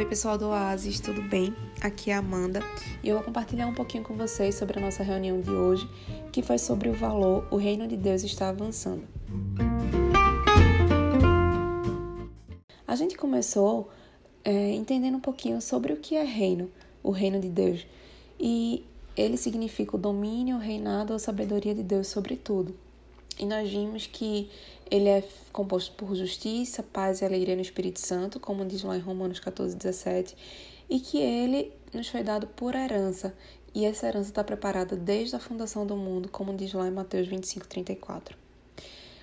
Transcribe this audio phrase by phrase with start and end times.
[0.00, 1.54] Oi, pessoal do Oasis, tudo bem?
[1.78, 2.60] Aqui é a Amanda
[3.04, 5.86] e eu vou compartilhar um pouquinho com vocês sobre a nossa reunião de hoje,
[6.32, 9.06] que foi sobre o valor O Reino de Deus está avançando.
[12.88, 13.90] A gente começou
[14.42, 16.70] é, entendendo um pouquinho sobre o que é reino,
[17.02, 17.86] o reino de Deus,
[18.40, 22.74] e ele significa o domínio, o reinado, a sabedoria de Deus sobre tudo.
[23.40, 24.50] E nós vimos que
[24.90, 29.00] ele é composto por justiça, paz e alegria no Espírito Santo, como diz lá em
[29.00, 30.36] Romanos 14, 17,
[30.90, 33.34] e que ele nos foi dado por herança,
[33.74, 37.28] e essa herança está preparada desde a fundação do mundo, como diz lá em Mateus
[37.28, 38.36] 25, 34.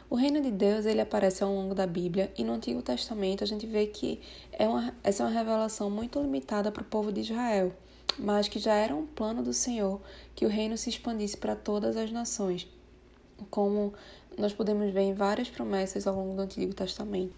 [0.10, 3.48] O reino de Deus ele aparece ao longo da Bíblia e no Antigo Testamento a
[3.48, 4.20] gente vê que
[4.52, 7.72] é uma, essa é uma revelação muito limitada para o povo de Israel,
[8.18, 10.02] mas que já era um plano do Senhor
[10.34, 12.68] que o reino se expandisse para todas as nações
[13.50, 13.94] como
[14.38, 17.34] nós podemos ver em várias promessas ao longo do Antigo Testamento.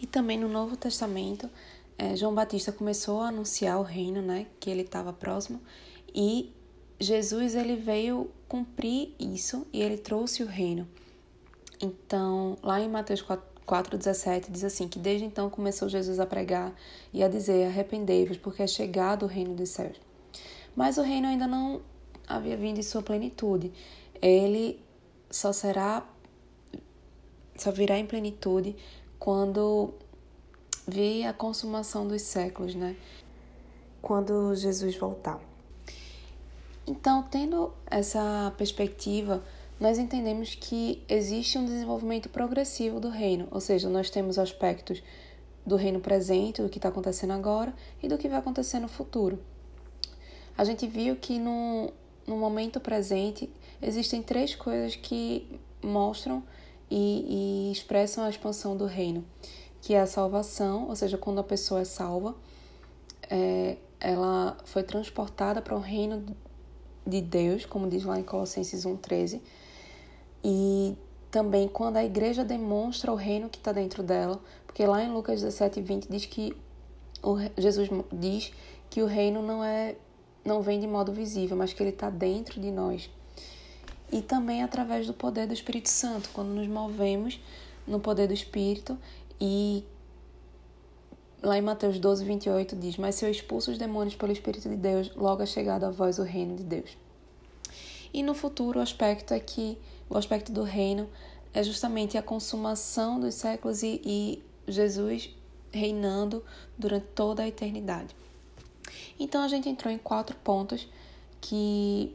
[0.00, 1.48] E também no Novo Testamento,
[1.96, 5.60] é, João Batista começou a anunciar o reino, né, que ele estava próximo,
[6.14, 6.52] e
[6.98, 10.88] Jesus ele veio cumprir isso e ele trouxe o reino.
[11.80, 16.72] Então, lá em Mateus 4,17 diz assim: que desde então começou Jesus a pregar
[17.12, 20.00] e a dizer: Arrependei-vos, porque é chegado o reino dos céus.
[20.74, 21.82] Mas o reino ainda não
[22.26, 23.72] havia vindo em sua plenitude.
[24.22, 24.80] Ele
[25.34, 26.06] só será
[27.56, 28.76] só virá em plenitude
[29.18, 29.92] quando
[30.86, 32.96] vir a consumação dos séculos, né?
[34.00, 35.40] Quando Jesus voltar.
[36.86, 39.42] Então, tendo essa perspectiva,
[39.80, 45.02] nós entendemos que existe um desenvolvimento progressivo do reino, ou seja, nós temos aspectos
[45.66, 49.40] do reino presente, do que está acontecendo agora e do que vai acontecer no futuro.
[50.56, 51.90] A gente viu que no,
[52.26, 53.50] no momento presente,
[53.86, 56.42] existem três coisas que mostram
[56.90, 59.24] e, e, expressam a expansão do reino,
[59.80, 62.34] que é a salvação, ou seja, quando a pessoa é salva,
[63.30, 66.24] é, ela foi transportada para o reino
[67.06, 69.40] de Deus, como diz lá em Colossenses 1,13,
[70.42, 70.96] e
[71.30, 75.40] também quando a igreja demonstra o reino que está dentro dela, porque lá em Lucas
[75.40, 76.56] 17, 20 diz que
[77.22, 78.52] o, Jesus diz
[78.88, 79.96] que o reino não é
[80.44, 83.10] não vem de modo visível, mas que ele está dentro de nós.
[84.14, 87.40] E também através do poder do Espírito Santo, quando nos movemos
[87.84, 88.96] no poder do Espírito
[89.40, 89.82] e
[91.42, 94.76] lá em Mateus 12, 28 diz: Mas se eu expulso os demônios pelo Espírito de
[94.76, 96.96] Deus, logo é chegado a vós o reino de Deus.
[98.12, 99.76] E no futuro, o aspecto é que
[100.08, 101.10] o aspecto do reino
[101.52, 105.28] é justamente a consumação dos séculos e, e Jesus
[105.72, 106.44] reinando
[106.78, 108.14] durante toda a eternidade.
[109.18, 110.86] Então a gente entrou em quatro pontos
[111.40, 112.14] que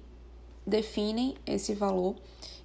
[0.70, 2.16] definem esse valor.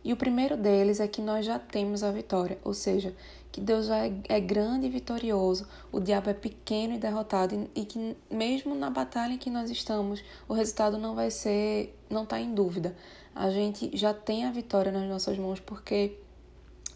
[0.05, 3.15] E o primeiro deles é que nós já temos a vitória, ou seja,
[3.51, 7.81] que Deus já é, é grande e vitorioso, o diabo é pequeno e derrotado, e,
[7.81, 12.25] e que mesmo na batalha em que nós estamos, o resultado não vai ser, não
[12.25, 12.95] está em dúvida.
[13.35, 16.19] A gente já tem a vitória nas nossas mãos porque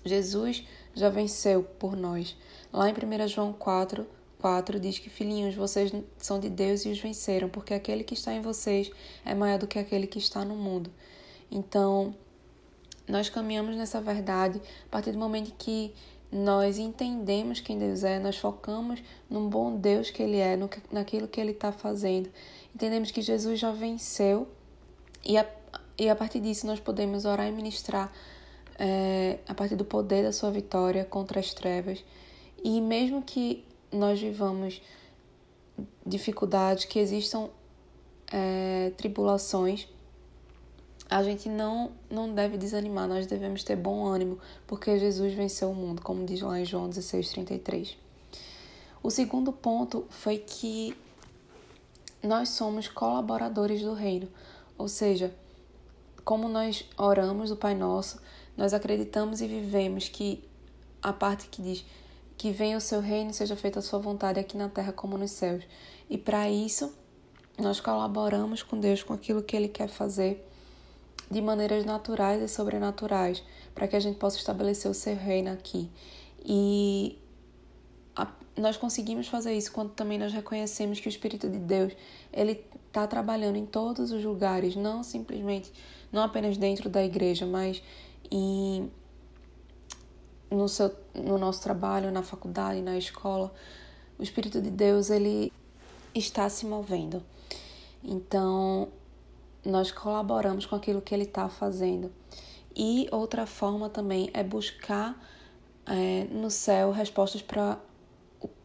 [0.05, 2.37] Jesus já venceu por nós.
[2.73, 4.07] Lá em 1 João 4,
[4.41, 8.33] 4 diz que, filhinhos, vocês são de Deus e os venceram, porque aquele que está
[8.33, 8.91] em vocês
[9.25, 10.91] é maior do que aquele que está no mundo.
[11.51, 12.15] Então,
[13.07, 15.93] nós caminhamos nessa verdade a partir do momento que
[16.31, 21.27] nós entendemos quem Deus é, nós focamos no bom Deus que Ele é, no, naquilo
[21.27, 22.31] que Ele está fazendo.
[22.75, 24.47] Entendemos que Jesus já venceu
[25.25, 25.47] e a,
[25.99, 28.13] e a partir disso nós podemos orar e ministrar
[28.79, 32.05] é, a partir do poder da Sua vitória contra as trevas.
[32.63, 34.83] E mesmo que nós vivamos
[36.05, 37.49] dificuldades, que existam
[38.33, 39.89] é, tribulações,
[41.11, 45.75] a gente não, não deve desanimar, nós devemos ter bom ânimo, porque Jesus venceu o
[45.75, 47.97] mundo, como diz lá em João 16,33.
[49.03, 50.95] O segundo ponto foi que
[52.23, 54.29] nós somos colaboradores do reino,
[54.77, 55.33] ou seja,
[56.25, 58.21] como nós oramos o Pai Nosso,
[58.55, 60.45] nós acreditamos e vivemos que
[61.03, 61.85] a parte que diz
[62.39, 65.33] que venha o seu reino seja feita a sua vontade aqui na terra como nos
[65.33, 65.65] céus.
[66.09, 66.95] E para isso,
[67.59, 70.49] nós colaboramos com Deus com aquilo que Ele quer fazer
[71.29, 73.43] de maneiras naturais e sobrenaturais,
[73.75, 75.91] para que a gente possa estabelecer o seu reino aqui.
[76.45, 77.19] E
[78.15, 81.93] a, nós conseguimos fazer isso quando também nós reconhecemos que o Espírito de Deus
[82.33, 85.73] ele está trabalhando em todos os lugares, não simplesmente,
[86.13, 87.83] não apenas dentro da igreja, mas
[88.31, 88.91] em
[90.51, 93.53] no, seu, no nosso trabalho, na faculdade, na escola,
[94.19, 95.53] o Espírito de Deus ele
[96.15, 97.23] está se movendo.
[98.03, 98.89] Então,
[99.65, 102.13] nós colaboramos com aquilo que ele está fazendo.
[102.75, 105.21] E outra forma também é buscar
[105.87, 107.79] é, no céu respostas para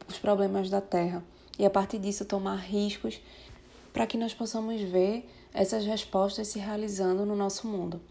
[0.08, 1.24] os problemas da terra.
[1.58, 3.22] e a partir disso tomar riscos
[3.92, 8.02] para que nós possamos ver essas respostas se realizando no nosso mundo.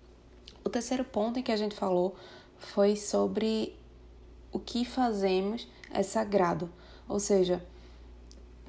[0.65, 2.15] O terceiro ponto em que a gente falou
[2.67, 3.77] foi sobre
[4.51, 6.71] o que fazemos é sagrado,
[7.09, 7.65] ou seja,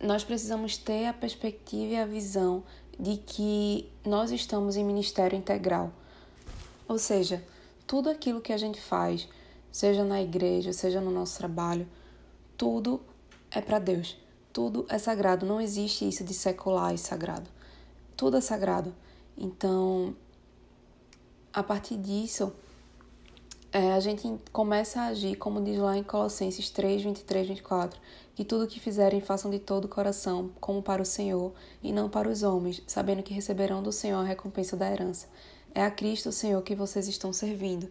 [0.02, 2.64] nós precisamos ter a perspectiva e a visão
[3.00, 5.92] de que nós estamos em ministério integral.
[6.88, 7.44] Ou seja,
[7.88, 9.28] tudo aquilo que a gente faz,
[9.72, 11.88] seja na igreja, seja no nosso trabalho,
[12.58, 13.02] tudo
[13.50, 14.18] é para Deus.
[14.52, 17.50] Tudo é sagrado, não existe isso de secular e sagrado.
[18.16, 18.94] Tudo é sagrado.
[19.36, 20.16] Então,
[21.52, 22.54] a partir disso,
[23.74, 28.00] é, a gente começa a agir, como diz lá em Colossenses 3, 23, 24,
[28.36, 31.92] que tudo o que fizerem façam de todo o coração, como para o Senhor, e
[31.92, 35.28] não para os homens, sabendo que receberão do Senhor a recompensa da herança.
[35.74, 37.90] É a Cristo, o Senhor, que vocês estão servindo.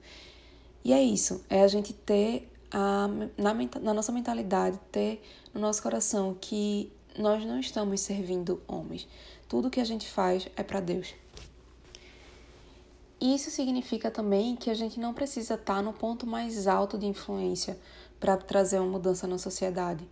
[0.85, 5.21] E é isso, é a gente ter a, na, na nossa mentalidade, ter
[5.53, 9.09] no nosso coração que nós não estamos servindo homens.
[9.49, 11.13] Tudo que a gente faz é para Deus.
[13.23, 17.79] Isso significa também que a gente não precisa estar no ponto mais alto de influência
[18.19, 20.05] para trazer uma mudança na sociedade.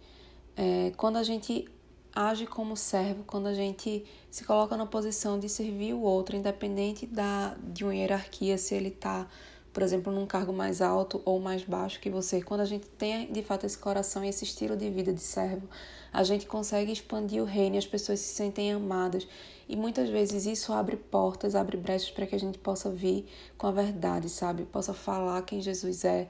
[0.57, 1.67] É, quando a gente
[2.15, 7.05] age como servo, quando a gente se coloca na posição de servir o outro, independente
[7.05, 9.27] da, de uma hierarquia, se ele está,
[9.73, 13.33] por exemplo, num cargo mais alto ou mais baixo que você, quando a gente tem
[13.33, 15.69] de fato esse coração e esse estilo de vida de servo,
[16.13, 19.27] a gente consegue expandir o reino e as pessoas se sentem amadas
[19.69, 23.25] e muitas vezes isso abre portas, abre brechas para que a gente possa vir
[23.57, 24.65] com a verdade, sabe?
[24.65, 26.29] Possa falar quem Jesus é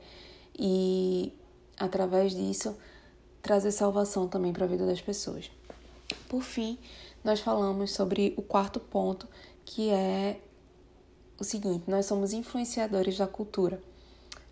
[0.59, 1.33] e,
[1.79, 2.77] através disso,
[3.41, 5.51] trazer salvação também para a vida das pessoas.
[6.29, 6.79] Por fim,
[7.25, 9.27] nós falamos sobre o quarto ponto,
[9.65, 10.39] que é
[11.41, 13.81] o seguinte: nós somos influenciadores da cultura.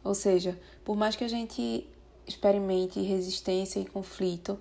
[0.03, 1.87] Ou seja, por mais que a gente
[2.27, 4.59] experimente resistência e conflito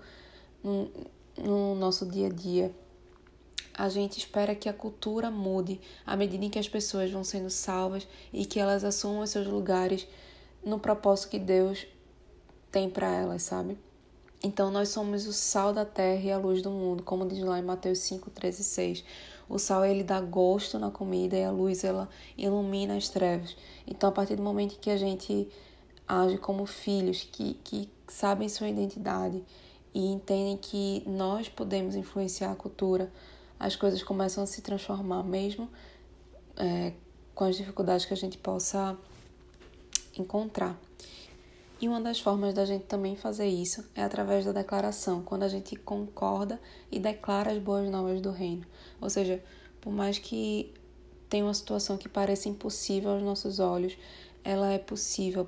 [0.63, 0.91] no,
[1.37, 2.75] no nosso dia a dia,
[3.73, 7.49] a gente espera que a cultura mude à medida em que as pessoas vão sendo
[7.49, 10.07] salvas e que elas assumam seus lugares
[10.65, 11.85] no propósito que Deus
[12.71, 13.77] tem para elas, sabe?
[14.43, 17.59] Então nós somos o sal da terra e a luz do mundo, como diz lá
[17.59, 19.03] em Mateus 5, 13 e 6.
[19.49, 22.07] O sal ele dá gosto na comida e a luz ela
[22.37, 23.55] ilumina as trevas.
[23.87, 25.47] Então a partir do momento que a gente
[26.07, 29.43] age como filhos que, que sabem sua identidade
[29.93, 33.11] e entendem que nós podemos influenciar a cultura,
[33.59, 35.67] as coisas começam a se transformar, mesmo
[36.55, 36.93] é,
[37.33, 38.95] com as dificuldades que a gente possa
[40.15, 40.79] encontrar.
[41.79, 45.47] E uma das formas da gente também fazer isso é através da declaração, quando a
[45.47, 46.59] gente concorda
[46.91, 48.65] e declara as boas novas do reino.
[48.99, 49.43] Ou seja,
[49.79, 50.73] por mais que
[51.29, 53.95] tenha uma situação que pareça impossível aos nossos olhos,
[54.43, 55.47] ela é possível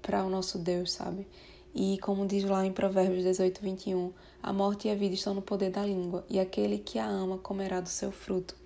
[0.00, 1.26] para o nosso Deus, sabe?
[1.74, 4.12] E como diz lá em Provérbios 18, 21,
[4.42, 7.36] a morte e a vida estão no poder da língua, e aquele que a ama
[7.36, 8.56] comerá do seu fruto.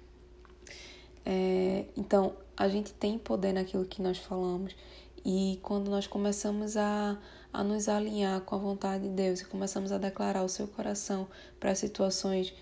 [1.25, 4.77] É, então, a gente tem poder naquilo que nós falamos,
[5.25, 7.19] e quando nós começamos a,
[7.53, 11.29] a nos alinhar com a vontade de Deus e começamos a declarar o seu coração
[11.59, 12.55] para situações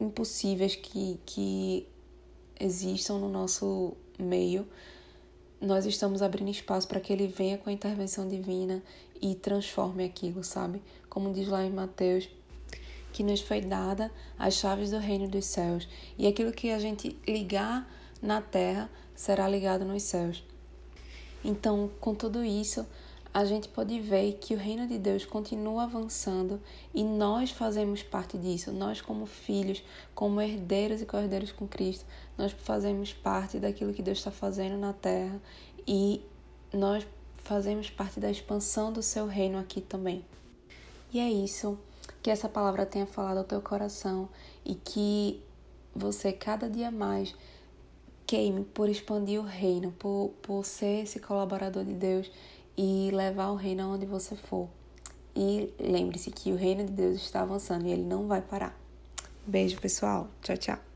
[0.00, 1.88] impossíveis que, que
[2.58, 4.66] existam no nosso meio,
[5.60, 8.82] nós estamos abrindo espaço para que ele venha com a intervenção divina
[9.20, 10.82] e transforme aquilo, sabe?
[11.08, 12.28] Como diz lá em Mateus,
[13.12, 15.88] que nos foi dada as chaves do reino dos céus,
[16.18, 17.88] e aquilo que a gente ligar
[18.20, 20.44] na terra será ligado nos céus.
[21.44, 22.86] Então, com tudo isso,
[23.34, 26.60] a gente pode ver que o reino de Deus continua avançando
[26.94, 28.70] e nós fazemos parte disso.
[28.72, 29.82] Nós, como filhos,
[30.14, 32.06] como herdeiros e co-herdeiros com Cristo,
[32.38, 35.40] nós fazemos parte daquilo que Deus está fazendo na terra
[35.86, 36.22] e
[36.72, 37.04] nós
[37.42, 40.24] fazemos parte da expansão do seu reino aqui também.
[41.12, 41.76] E é isso.
[42.22, 44.28] Que essa palavra tenha falado ao teu coração
[44.64, 45.42] e que
[45.94, 47.34] você cada dia mais
[48.26, 52.30] queime por expandir o reino, por, por ser esse colaborador de Deus
[52.76, 54.68] e levar o reino aonde você for.
[55.36, 58.78] E lembre-se que o reino de Deus está avançando e ele não vai parar.
[59.46, 60.28] Beijo, pessoal.
[60.42, 60.93] Tchau, tchau.